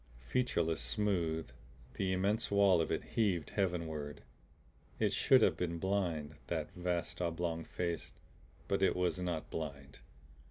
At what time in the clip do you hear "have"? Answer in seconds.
5.43-5.55